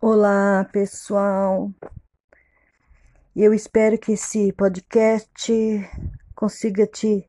[0.00, 1.72] Olá, pessoal.
[3.36, 5.52] Eu espero que esse podcast
[6.34, 7.28] consiga te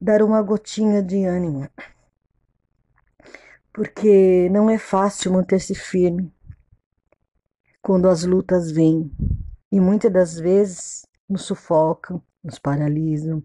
[0.00, 1.68] dar uma gotinha de ânimo,
[3.72, 6.32] porque não é fácil manter-se firme
[7.80, 9.10] quando as lutas vêm
[9.70, 13.42] e muitas das vezes nos sufocam, nos paralisam.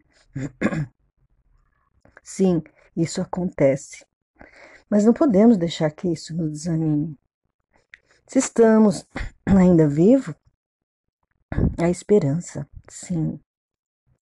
[2.30, 2.62] Sim,
[2.94, 4.06] isso acontece,
[4.90, 7.18] mas não podemos deixar que isso nos desanime.
[8.28, 9.08] Se estamos
[9.48, 10.36] ainda vivos,
[11.82, 13.40] a esperança, sim,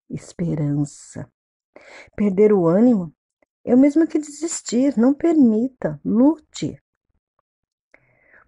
[0.07, 1.27] esperança.
[2.15, 3.11] Perder o ânimo
[3.65, 4.95] é o mesmo que desistir.
[4.95, 6.79] Não permita, lute.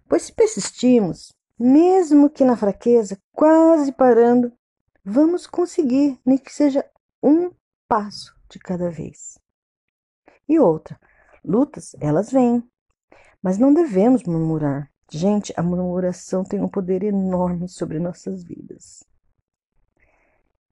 [0.08, 4.52] Pois se persistirmos, mesmo que na fraqueza, quase parando,
[5.04, 6.88] vamos conseguir, nem que seja
[7.20, 7.50] um
[7.88, 9.36] passo de cada vez.
[10.48, 10.98] E outra,
[11.44, 12.62] lutas, elas vêm,
[13.42, 14.90] mas não devemos murmurar.
[15.10, 19.04] Gente, a murmuração tem um poder enorme sobre nossas vidas.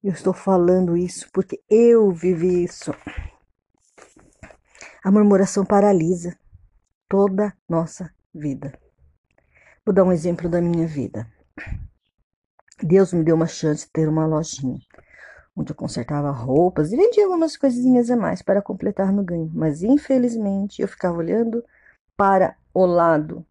[0.03, 2.91] Eu estou falando isso porque eu vivi isso.
[5.03, 6.37] A murmuração paralisa
[7.07, 8.77] toda nossa vida.
[9.85, 11.31] Vou dar um exemplo da minha vida.
[12.81, 14.79] Deus me deu uma chance de ter uma lojinha
[15.57, 19.81] onde eu consertava roupas e vendia algumas coisinhas a mais para completar no ganho, mas
[19.81, 21.65] infelizmente eu ficava olhando
[22.15, 23.43] para o lado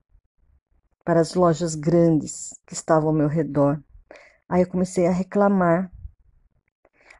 [1.05, 3.83] para as lojas grandes que estavam ao meu redor.
[4.49, 5.91] Aí eu comecei a reclamar,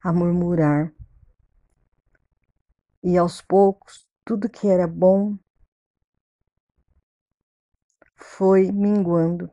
[0.03, 0.93] a murmurar.
[3.03, 5.37] E aos poucos, tudo que era bom
[8.17, 9.51] foi minguando.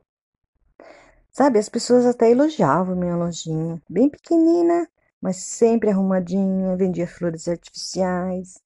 [1.30, 4.88] Sabe, as pessoas até elogiavam minha lojinha, bem pequenina,
[5.24, 8.62] mas sempre arrumadinha, vendia flores artificiais,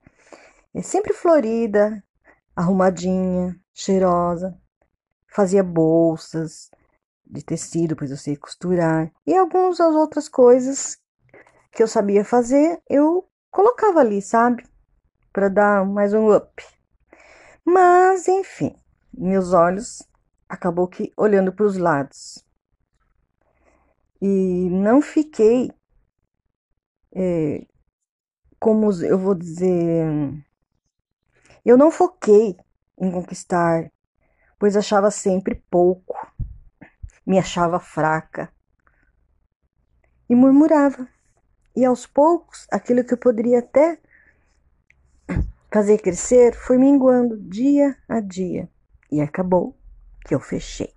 [0.75, 2.03] é sempre florida,
[2.57, 4.61] arrumadinha, cheirosa
[5.29, 6.69] fazia bolsas
[7.25, 10.99] de tecido, pois eu sei costurar, e algumas outras coisas
[11.71, 14.67] que eu sabia fazer, eu colocava ali, sabe?
[15.33, 16.61] Para dar mais um up.
[17.65, 18.75] Mas, enfim,
[19.17, 20.03] meus olhos
[20.49, 22.45] acabou que olhando para os lados.
[24.21, 25.71] E não fiquei,
[27.15, 27.67] é,
[28.59, 30.07] como eu vou dizer,
[31.65, 32.57] eu não foquei
[32.99, 33.91] em conquistar
[34.59, 36.15] pois achava sempre pouco,
[37.25, 38.53] me achava fraca
[40.29, 41.09] e murmurava.
[41.77, 44.01] E aos poucos, aquilo que eu poderia até
[45.71, 48.69] fazer crescer foi minguando dia a dia
[49.13, 49.79] e acabou
[50.27, 50.93] que eu fechei.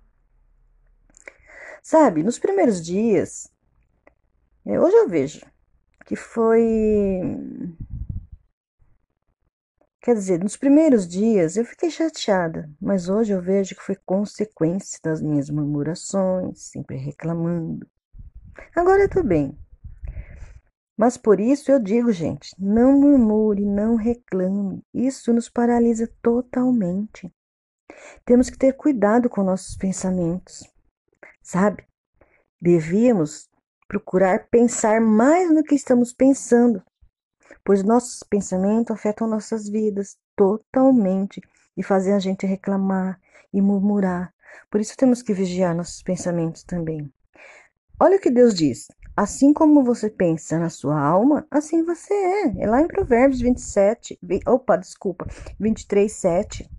[1.82, 3.52] Sabe, nos primeiros dias,
[4.66, 5.46] é, hoje eu vejo
[6.04, 7.36] que foi
[10.02, 14.98] Quer dizer, nos primeiros dias eu fiquei chateada, mas hoje eu vejo que foi consequência
[15.00, 17.86] das minhas murmurações, sempre reclamando.
[18.74, 19.56] Agora tudo bem.
[20.98, 24.84] Mas por isso eu digo, gente, não murmure, não reclame.
[24.92, 27.32] Isso nos paralisa totalmente.
[28.24, 30.68] Temos que ter cuidado com nossos pensamentos.
[31.40, 31.86] Sabe?
[32.60, 33.48] Devíamos
[33.92, 36.82] procurar pensar mais no que estamos pensando
[37.64, 41.40] pois nossos pensamentos afetam nossas vidas totalmente
[41.76, 43.20] e fazem a gente reclamar
[43.52, 44.32] e murmurar.
[44.70, 47.12] Por isso temos que vigiar nossos pensamentos também.
[48.00, 52.62] Olha o que Deus diz: assim como você pensa na sua alma, assim você é.
[52.62, 55.26] É lá em Provérbios 27, opa, desculpa,
[55.58, 56.70] 23, 7.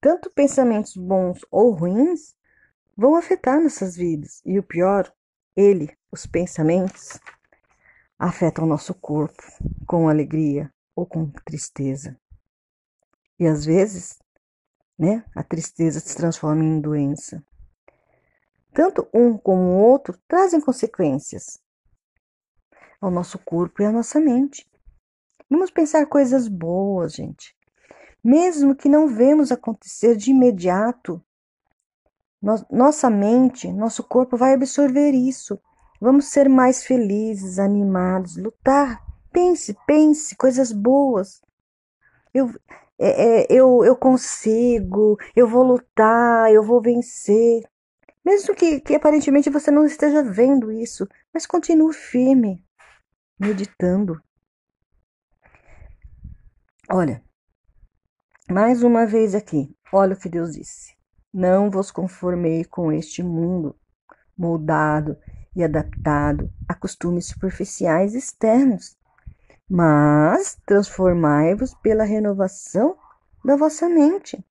[0.00, 2.36] Tanto pensamentos bons ou ruins
[2.96, 4.40] vão afetar nossas vidas.
[4.44, 5.12] E o pior,
[5.58, 7.18] ele, os pensamentos,
[8.16, 9.42] afetam o nosso corpo
[9.88, 12.16] com alegria ou com tristeza.
[13.40, 14.20] E às vezes,
[14.96, 17.44] né, a tristeza se transforma em doença.
[18.72, 21.60] Tanto um como o outro trazem consequências
[23.00, 24.64] ao nosso corpo e à nossa mente.
[25.50, 27.56] Vamos pensar coisas boas, gente.
[28.22, 31.20] Mesmo que não vemos acontecer de imediato,
[32.40, 35.60] nossa mente, nosso corpo vai absorver isso
[36.00, 39.04] Vamos ser mais felizes, animados, lutar.
[39.32, 41.42] Pense, pense, coisas boas.
[42.32, 42.52] Eu,
[42.98, 47.64] é, é, eu, eu consigo, eu vou lutar, eu vou vencer.
[48.24, 52.64] Mesmo que, que aparentemente você não esteja vendo isso, mas continue firme,
[53.38, 54.22] meditando.
[56.90, 57.22] Olha,
[58.48, 60.97] mais uma vez aqui, olha o que Deus disse.
[61.32, 63.76] Não vos conformei com este mundo
[64.36, 65.16] moldado
[65.54, 68.96] e adaptado a costumes superficiais externos,
[69.68, 72.96] mas transformai-vos pela renovação
[73.44, 74.42] da vossa mente.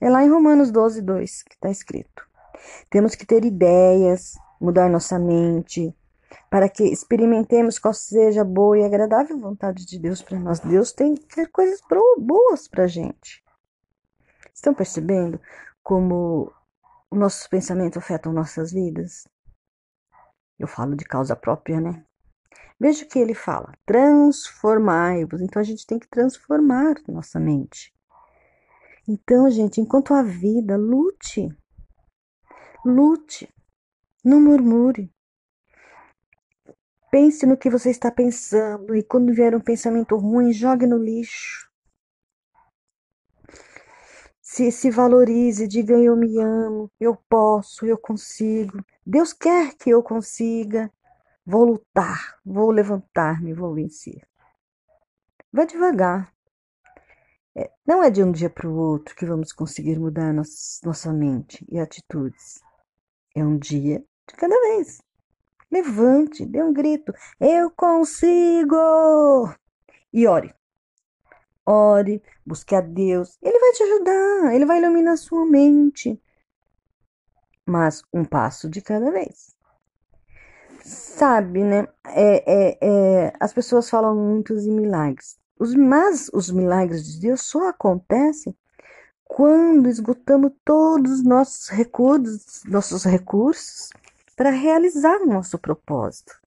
[0.00, 2.24] É lá em Romanos 12, 2 que está escrito.
[2.88, 5.96] Temos que ter ideias, mudar nossa mente,
[6.50, 10.60] para que experimentemos qual seja a boa e agradável vontade de Deus para nós.
[10.60, 11.80] Deus tem quer coisas
[12.18, 13.45] boas para a gente.
[14.66, 15.40] Estão percebendo
[15.80, 16.52] como
[17.08, 19.22] os nossos pensamentos afetam nossas vidas?
[20.58, 22.04] Eu falo de causa própria, né?
[22.80, 25.40] Veja o que ele fala: transformai-vos.
[25.40, 27.94] Então a gente tem que transformar nossa mente.
[29.06, 31.48] Então, gente, enquanto a vida, lute.
[32.84, 33.48] Lute.
[34.24, 35.14] Não murmure.
[37.08, 41.70] Pense no que você está pensando e quando vier um pensamento ruim, jogue no lixo.
[44.56, 48.82] Se, se valorize, diga eu me amo, eu posso, eu consigo.
[49.04, 50.90] Deus quer que eu consiga.
[51.44, 54.26] Vou lutar, vou levantar-me, vou vencer.
[55.52, 56.32] Vá devagar.
[57.54, 61.12] É, não é de um dia para o outro que vamos conseguir mudar nossa, nossa
[61.12, 62.62] mente e atitudes.
[63.34, 65.02] É um dia de cada vez.
[65.70, 67.12] Levante, dê um grito.
[67.38, 69.54] Eu consigo!
[70.10, 70.54] E ore.
[71.66, 73.36] Ore, busque a Deus.
[73.42, 76.20] Ele vai te ajudar, ele vai iluminar sua mente.
[77.66, 79.56] Mas um passo de cada vez
[80.86, 81.88] sabe, né?
[82.06, 85.38] É, é, é, as pessoas falam muito em milagres.
[85.58, 88.56] Os, mas os milagres de Deus só acontecem
[89.24, 93.90] quando esgotamos todos os nossos recursos, nossos recursos
[94.36, 96.38] para realizar o nosso propósito.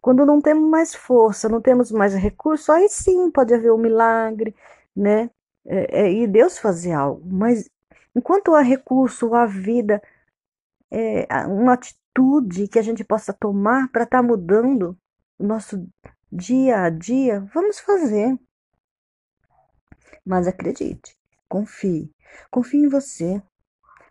[0.00, 4.54] Quando não temos mais força, não temos mais recurso, aí sim pode haver um milagre,
[4.96, 5.30] né?
[5.66, 7.22] É, é, e Deus fazer algo.
[7.30, 7.68] Mas
[8.14, 10.02] enquanto há recurso, há vida,
[10.90, 14.96] é, uma atitude que a gente possa tomar para estar tá mudando
[15.38, 15.86] o nosso
[16.32, 18.38] dia a dia, vamos fazer.
[20.24, 21.16] Mas acredite,
[21.48, 22.10] confie.
[22.50, 23.42] Confie em você.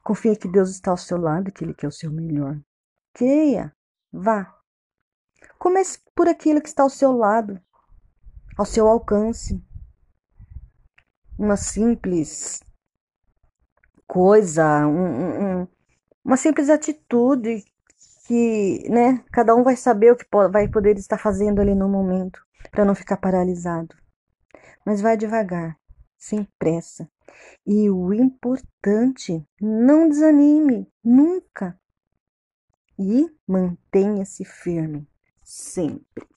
[0.04, 2.60] Confie que Deus está ao seu lado, que Ele quer o seu melhor.
[3.14, 3.74] Creia,
[4.12, 4.59] vá.
[5.60, 7.62] Comece por aquilo que está ao seu lado,
[8.58, 9.62] ao seu alcance.
[11.38, 12.64] Uma simples
[14.08, 15.68] coisa, um, um,
[16.24, 17.66] uma simples atitude
[18.26, 22.42] que, né, cada um vai saber o que vai poder estar fazendo ali no momento,
[22.72, 23.96] para não ficar paralisado.
[24.86, 25.78] Mas vai devagar,
[26.18, 27.10] sem pressa.
[27.66, 31.78] E o importante, não desanime, nunca.
[32.98, 35.09] E mantenha-se firme,
[35.50, 36.28] sempre.